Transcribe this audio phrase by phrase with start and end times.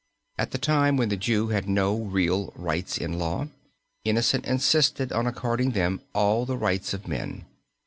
[0.39, 3.49] At a time when the Jew had no real rights in law,
[4.03, 7.45] Innocent insisted on according them all the rights of men.